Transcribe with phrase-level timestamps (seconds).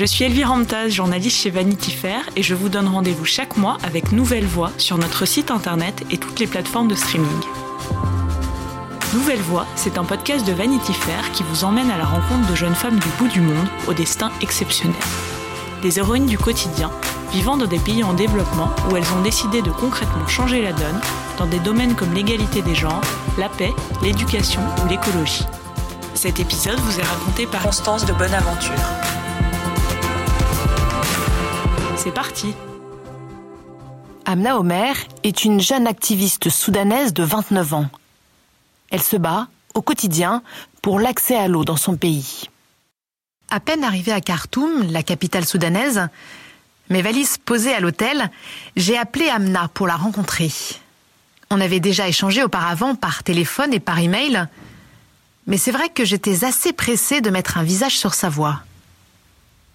[0.00, 3.76] Je suis Elvire Ramtaz, journaliste chez Vanity Fair, et je vous donne rendez-vous chaque mois
[3.82, 7.28] avec Nouvelle Voix sur notre site internet et toutes les plateformes de streaming.
[9.12, 12.54] Nouvelle Voix, c'est un podcast de Vanity Fair qui vous emmène à la rencontre de
[12.54, 14.96] jeunes femmes du bout du monde au destin exceptionnel.
[15.82, 16.90] Des héroïnes du quotidien,
[17.30, 21.00] vivant dans des pays en développement où elles ont décidé de concrètement changer la donne
[21.36, 23.02] dans des domaines comme l'égalité des genres,
[23.36, 25.44] la paix, l'éducation ou l'écologie.
[26.14, 28.72] Cet épisode vous est raconté par Constance de Bonaventure.
[32.02, 32.54] C'est parti
[34.24, 37.90] Amna Omer est une jeune activiste soudanaise de 29 ans.
[38.90, 40.42] Elle se bat, au quotidien,
[40.80, 42.48] pour l'accès à l'eau dans son pays.
[43.50, 46.08] À peine arrivée à Khartoum, la capitale soudanaise,
[46.88, 48.30] mes valises posées à l'hôtel,
[48.76, 50.50] j'ai appelé Amna pour la rencontrer.
[51.50, 54.46] On avait déjà échangé auparavant par téléphone et par email,
[55.46, 58.62] mais c'est vrai que j'étais assez pressée de mettre un visage sur sa voix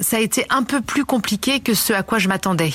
[0.00, 2.72] ça a été un peu plus compliqué que ce à quoi je m'attendais.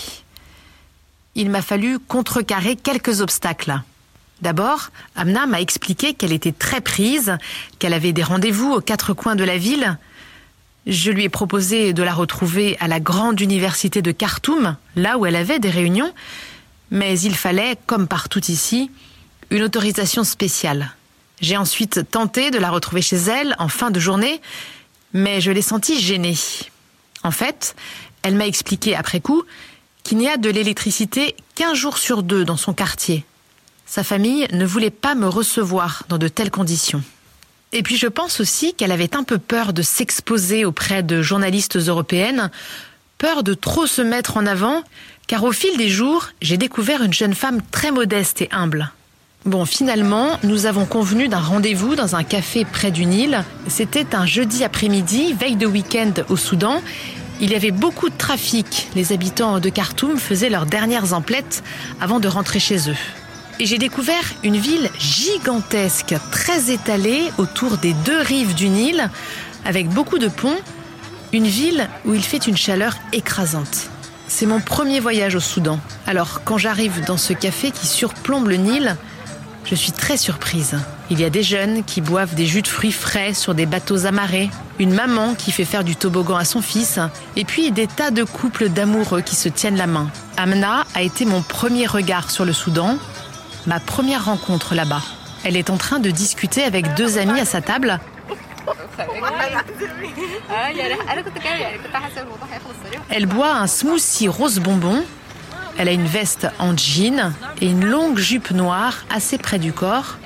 [1.36, 3.81] Il m'a fallu contrecarrer quelques obstacles.
[4.41, 7.38] D'abord, Amna m'a expliqué qu'elle était très prise,
[7.80, 9.97] qu'elle avait des rendez-vous aux quatre coins de la ville.
[10.88, 15.25] Je lui ai proposé de la retrouver à la grande université de Khartoum, là où
[15.25, 16.13] elle avait des réunions,
[16.91, 18.91] mais il fallait, comme partout ici,
[19.50, 20.95] une autorisation spéciale.
[21.41, 24.41] J'ai ensuite tenté de la retrouver chez elle en fin de journée,
[25.13, 26.38] mais je l'ai sentie gênée.
[27.26, 27.76] En fait,
[28.22, 29.44] elle m'a expliqué après coup
[30.04, 33.26] qu'il n'y a de l'électricité qu'un jour sur deux dans son quartier.
[33.88, 37.02] Sa famille ne voulait pas me recevoir dans de telles conditions.
[37.72, 41.78] Et puis je pense aussi qu'elle avait un peu peur de s'exposer auprès de journalistes
[41.78, 42.52] européennes,
[43.18, 44.84] peur de trop se mettre en avant,
[45.26, 48.92] car au fil des jours, j'ai découvert une jeune femme très modeste et humble.
[49.45, 53.43] Bon, finalement, nous avons convenu d'un rendez-vous dans un café près du Nil.
[53.67, 56.81] C'était un jeudi après-midi, veille de week-end au Soudan,
[57.39, 58.88] il y avait beaucoup de trafic.
[58.95, 61.63] Les habitants de Khartoum faisaient leurs dernières emplettes
[62.01, 62.95] avant de rentrer chez eux.
[63.59, 69.11] Et j'ai découvert une ville gigantesque, très étalée autour des deux rives du Nil,
[69.63, 70.57] avec beaucoup de ponts.
[71.34, 73.89] Une ville où il fait une chaleur écrasante.
[74.28, 75.79] C'est mon premier voyage au Soudan.
[76.07, 78.95] Alors, quand j'arrive dans ce café qui surplombe le Nil,
[79.66, 80.78] je suis très surprise.
[81.09, 84.06] Il y a des jeunes qui boivent des jus de fruits frais sur des bateaux
[84.06, 84.50] amarrés,
[84.80, 87.00] une maman qui fait faire du toboggan à son fils,
[87.36, 90.09] et puis des tas de couples d'amoureux qui se tiennent la main.
[90.38, 92.98] Amna a été mon premier regard sur le Soudan,
[93.66, 95.02] ma première rencontre là-bas.
[95.44, 98.00] Elle est en train de discuter avec deux amis à sa table.
[103.09, 105.03] Elle boit un smoothie rose bonbon.
[105.78, 110.18] Elle a une veste en jean et une longue jupe noire assez près du corps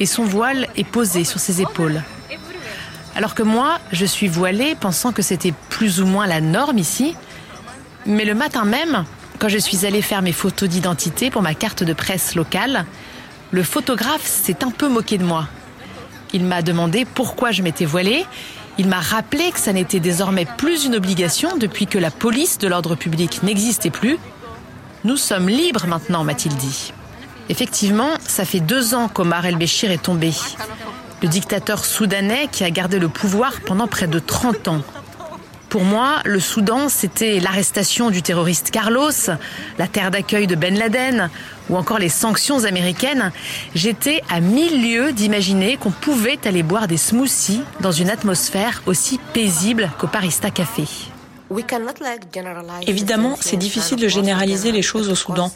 [0.00, 2.02] et son voile est posé sur ses épaules.
[3.14, 7.14] Alors que moi, je suis voilée pensant que c'était plus ou moins la norme ici.
[8.06, 9.04] Mais le matin même,
[9.38, 12.84] quand je suis allée faire mes photos d'identité pour ma carte de presse locale,
[13.50, 15.46] le photographe s'est un peu moqué de moi.
[16.32, 18.24] Il m'a demandé pourquoi je m'étais voilée.
[18.78, 22.66] Il m'a rappelé que ça n'était désormais plus une obligation depuis que la police de
[22.68, 24.18] l'ordre public n'existait plus.
[25.04, 26.92] Nous sommes libres maintenant, m'a-t-il dit.
[27.48, 30.32] Effectivement, ça fait deux ans qu'Omar el-Béchir est tombé.
[31.22, 34.82] Le dictateur soudanais qui a gardé le pouvoir pendant près de 30 ans.
[35.68, 39.10] Pour moi, le Soudan, c'était l'arrestation du terroriste Carlos,
[39.78, 41.30] la terre d'accueil de Ben Laden,
[41.70, 43.32] ou encore les sanctions américaines.
[43.74, 49.18] J'étais à mille lieues d'imaginer qu'on pouvait aller boire des smoothies dans une atmosphère aussi
[49.32, 50.84] paisible qu'au Parista Café.
[52.86, 55.50] Évidemment, c'est difficile de généraliser les choses au Soudan,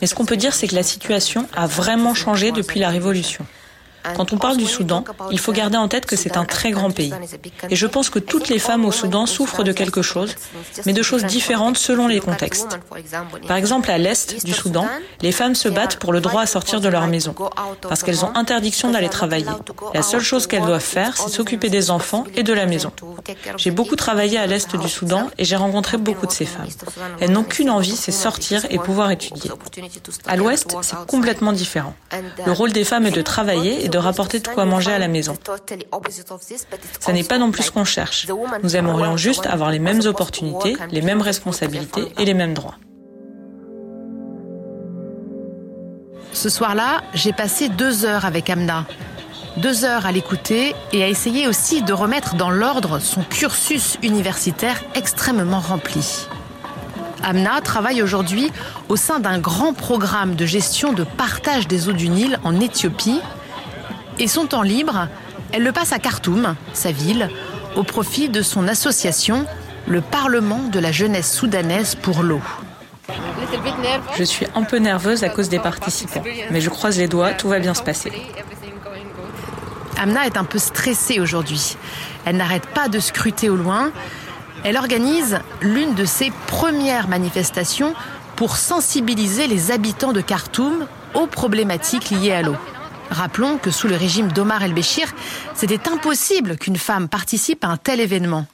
[0.00, 3.46] mais ce qu'on peut dire, c'est que la situation a vraiment changé depuis la révolution.
[4.16, 6.90] Quand on parle du Soudan, il faut garder en tête que c'est un très grand
[6.90, 7.12] pays.
[7.70, 10.34] Et je pense que toutes les femmes au Soudan souffrent de quelque chose,
[10.86, 12.78] mais de choses différentes selon les contextes.
[13.46, 14.86] Par exemple, à l'est du Soudan,
[15.20, 17.34] les femmes se battent pour le droit à sortir de leur maison,
[17.82, 19.46] parce qu'elles ont interdiction d'aller travailler.
[19.94, 22.92] La seule chose qu'elles doivent faire, c'est s'occuper des enfants et de la maison.
[23.56, 26.66] J'ai beaucoup travaillé à l'est du Soudan et j'ai rencontré beaucoup de ces femmes.
[27.20, 29.50] Elles n'ont qu'une envie, c'est sortir et pouvoir étudier.
[30.26, 31.94] À l'ouest, c'est complètement différent.
[32.44, 35.08] Le rôle des femmes est de travailler et de rapporter de quoi manger à la
[35.08, 35.36] maison.
[37.00, 38.26] Ça n'est pas non plus ce qu'on cherche.
[38.62, 42.76] Nous aimerions juste avoir les mêmes opportunités, les mêmes responsabilités et les mêmes droits.
[46.32, 48.86] Ce soir-là, j'ai passé deux heures avec Amna.
[49.56, 54.80] Deux heures à l'écouter et à essayer aussi de remettre dans l'ordre son cursus universitaire
[54.94, 56.28] extrêmement rempli.
[57.24, 58.52] Amna travaille aujourd'hui
[58.88, 63.20] au sein d'un grand programme de gestion de partage des eaux du Nil en Éthiopie
[64.18, 65.08] et son temps libre,
[65.52, 67.30] elle le passe à Khartoum, sa ville,
[67.76, 69.46] au profit de son association,
[69.86, 72.42] le Parlement de la jeunesse soudanaise pour l'eau.
[74.16, 77.48] Je suis un peu nerveuse à cause des participants, mais je croise les doigts, tout
[77.48, 78.12] va bien se passer.
[80.00, 81.76] Amna est un peu stressée aujourd'hui.
[82.24, 83.90] Elle n'arrête pas de scruter au loin.
[84.64, 87.94] Elle organise l'une de ses premières manifestations
[88.36, 92.56] pour sensibiliser les habitants de Khartoum aux problématiques liées à l'eau.
[93.10, 95.14] Rappelons que sous le régime d'Omar el-Béchir,
[95.54, 98.46] c'était impossible qu'une femme participe à un tel événement.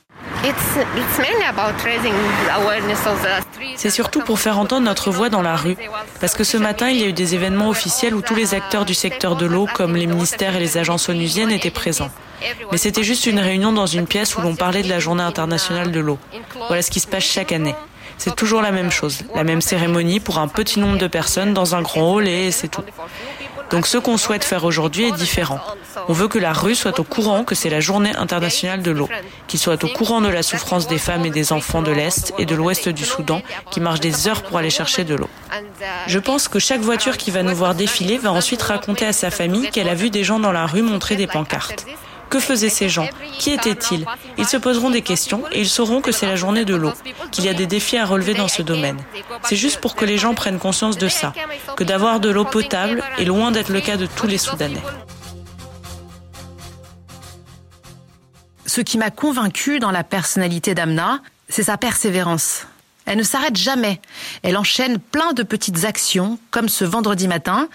[3.76, 5.76] C'est surtout pour faire entendre notre voix dans la rue,
[6.20, 8.84] parce que ce matin, il y a eu des événements officiels où tous les acteurs
[8.84, 12.10] du secteur de l'eau, comme les ministères et les agences onusiennes, étaient présents.
[12.72, 15.90] Mais c'était juste une réunion dans une pièce où l'on parlait de la journée internationale
[15.90, 16.18] de l'eau.
[16.68, 17.74] Voilà ce qui se passe chaque année.
[18.18, 21.74] C'est toujours la même chose, la même cérémonie pour un petit nombre de personnes dans
[21.74, 22.84] un grand hall et c'est tout.
[23.74, 25.58] Donc ce qu'on souhaite faire aujourd'hui est différent.
[26.06, 29.08] On veut que la rue soit au courant que c'est la journée internationale de l'eau,
[29.48, 32.46] qu'il soit au courant de la souffrance des femmes et des enfants de l'Est et
[32.46, 33.42] de l'Ouest du Soudan
[33.72, 35.28] qui marchent des heures pour aller chercher de l'eau.
[36.06, 39.32] Je pense que chaque voiture qui va nous voir défiler va ensuite raconter à sa
[39.32, 41.84] famille qu'elle a vu des gens dans la rue montrer des pancartes.
[42.34, 43.08] Que faisaient ces gens
[43.38, 44.04] Qui étaient-ils
[44.38, 46.92] Ils se poseront des questions et ils sauront que c'est la journée de l'eau,
[47.30, 48.98] qu'il y a des défis à relever dans ce domaine.
[49.44, 51.32] C'est juste pour que les gens prennent conscience de ça,
[51.76, 54.82] que d'avoir de l'eau potable est loin d'être le cas de tous les Soudanais.
[58.66, 62.66] Ce qui m'a convaincu dans la personnalité d'Amna, c'est sa persévérance.
[63.06, 64.00] Elle ne s'arrête jamais.
[64.42, 67.68] Elle enchaîne plein de petites actions, comme ce vendredi matin,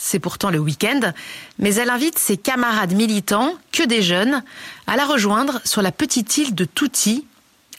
[0.00, 1.12] c'est pourtant le week-end,
[1.58, 4.42] mais elle invite ses camarades militants, que des jeunes,
[4.86, 7.26] à la rejoindre sur la petite île de Touti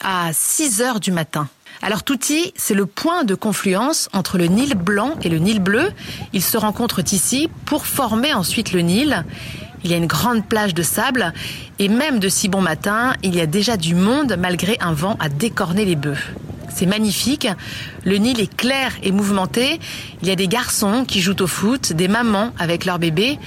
[0.01, 1.49] à 6 heures du matin.
[1.81, 5.91] Alors Touti, c'est le point de confluence entre le Nil blanc et le Nil bleu.
[6.31, 9.25] Ils se rencontrent ici pour former ensuite le Nil.
[9.83, 11.33] Il y a une grande plage de sable
[11.79, 15.17] et même de si bon matin, il y a déjà du monde malgré un vent
[15.19, 16.35] à décorner les bœufs.
[16.73, 17.47] C'est magnifique.
[18.03, 19.79] Le Nil est clair et mouvementé.
[20.21, 23.37] Il y a des garçons qui jouent au foot, des mamans avec leurs bébés,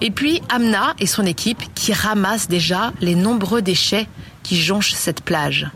[0.00, 4.08] et puis Amna et son équipe qui ramassent déjà les nombreux déchets
[4.42, 5.68] qui jonchent cette plage.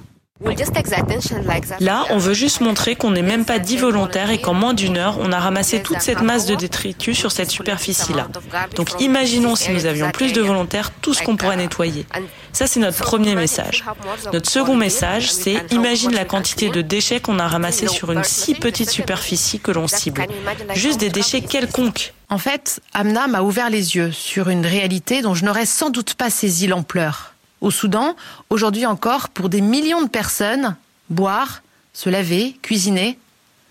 [1.81, 4.97] Là, on veut juste montrer qu'on n'est même pas dit volontaire et qu'en moins d'une
[4.97, 8.29] heure, on a ramassé toute cette masse de détritus sur cette superficie-là.
[8.77, 12.07] Donc imaginons si nous avions plus de volontaires, tout ce qu'on pourrait nettoyer.
[12.53, 13.85] Ça, c'est notre premier message.
[14.33, 18.55] Notre second message, c'est imagine la quantité de déchets qu'on a ramassés sur une si
[18.55, 20.27] petite superficie que l'on cible.
[20.75, 22.15] Juste des déchets quelconques.
[22.31, 26.15] En fait, Amna m'a ouvert les yeux sur une réalité dont je n'aurais sans doute
[26.15, 27.34] pas saisi l'ampleur.
[27.65, 28.15] Au Soudan,
[28.51, 30.77] aujourd'hui encore, pour des millions de personnes,
[31.09, 31.63] boire,
[31.95, 33.19] se laver, cuisiner,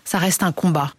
[0.04, 0.90] ça reste un combat.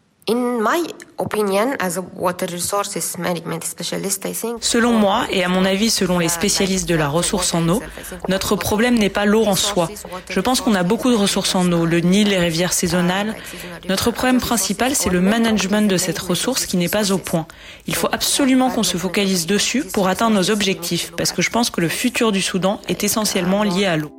[4.60, 7.82] Selon moi, et à mon avis selon les spécialistes de la ressource en eau,
[8.28, 9.88] notre problème n'est pas l'eau en soi.
[10.30, 13.36] Je pense qu'on a beaucoup de ressources en eau, le Nil, les rivières saisonnales.
[13.88, 17.46] Notre problème principal, c'est le management de cette ressource qui n'est pas au point.
[17.86, 21.70] Il faut absolument qu'on se focalise dessus pour atteindre nos objectifs, parce que je pense
[21.70, 24.15] que le futur du Soudan est essentiellement lié à l'eau.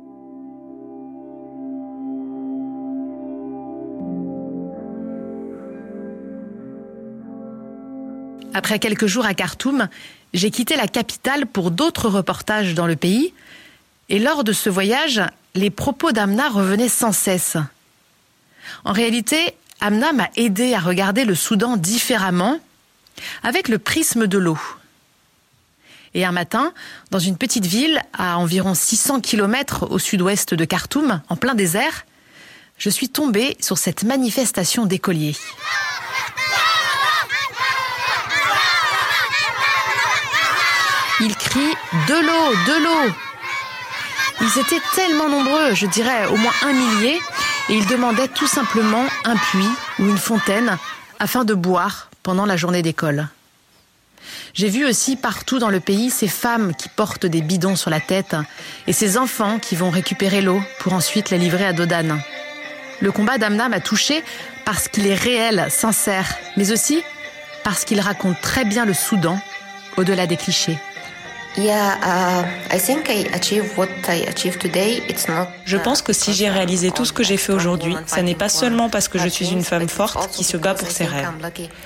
[8.57, 9.87] Après quelques jours à Khartoum,
[10.33, 13.31] j'ai quitté la capitale pour d'autres reportages dans le pays.
[14.09, 15.21] Et lors de ce voyage,
[15.53, 17.57] les propos d'Amna revenaient sans cesse.
[18.83, 22.59] En réalité, Amna m'a aidé à regarder le Soudan différemment,
[23.43, 24.57] avec le prisme de l'eau.
[26.15, 26.73] Et un matin,
[27.11, 32.07] dans une petite ville à environ 600 km au sud-ouest de Khartoum, en plein désert,
[32.79, 35.35] je suis tombée sur cette manifestation d'écoliers.
[41.19, 41.73] Ils crient
[42.17, 43.13] de l'eau, de l'eau.
[44.41, 47.19] Ils étaient tellement nombreux, je dirais au moins un millier,
[47.69, 49.69] et ils demandaient tout simplement un puits
[49.99, 50.77] ou une fontaine
[51.19, 53.27] afin de boire pendant la journée d'école.
[54.53, 57.99] J'ai vu aussi partout dans le pays ces femmes qui portent des bidons sur la
[57.99, 58.35] tête
[58.87, 62.19] et ces enfants qui vont récupérer l'eau pour ensuite la livrer à Dodane.
[62.99, 64.23] Le combat d'Amna m'a touché
[64.65, 67.03] parce qu'il est réel, sincère, mais aussi
[67.63, 69.39] parce qu'il raconte très bien le Soudan
[69.97, 70.77] au-delà des clichés.
[75.65, 78.49] Je pense que si j'ai réalisé tout ce que j'ai fait aujourd'hui, ça n'est pas
[78.49, 81.29] seulement parce que je suis une femme forte qui se bat pour ses rêves.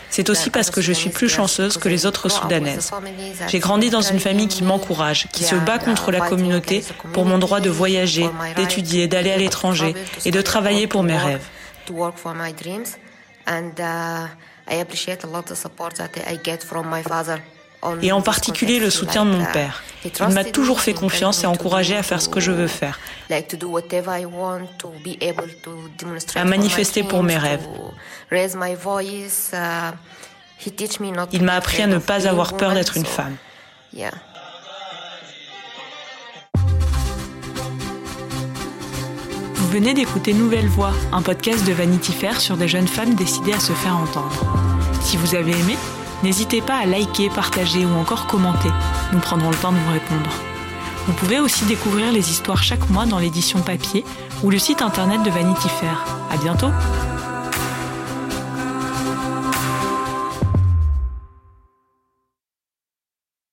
[0.10, 2.92] C'est aussi parce que je suis plus chanceuse que les autres Soudanaises.
[3.48, 7.38] J'ai grandi dans une famille qui m'encourage, qui se bat contre la communauté pour mon
[7.38, 11.46] droit de voyager, d'étudier, d'aller à l'étranger et de travailler pour mes rêves.
[18.02, 19.84] Et en particulier le soutien de mon père.
[20.04, 23.00] Il m'a toujours fait confiance et encouragé à faire ce que je veux faire,
[26.36, 27.68] à manifester pour mes rêves.
[31.32, 33.36] Il m'a appris à ne pas avoir peur d'être une femme.
[39.56, 43.54] Vous venez d'écouter Nouvelle Voix, un podcast de Vanity Fair sur des jeunes femmes décidées
[43.54, 44.46] à se faire entendre.
[45.02, 45.78] Si vous avez aimé,
[46.24, 48.70] n'hésitez pas à liker, partager ou encore commenter.
[49.14, 50.30] Nous prendrons le temps de vous répondre.
[51.08, 54.06] Vous pouvez aussi découvrir les histoires chaque mois dans l'édition papier
[54.44, 56.06] ou le site internet de Vanity Fair.
[56.32, 56.72] À bientôt!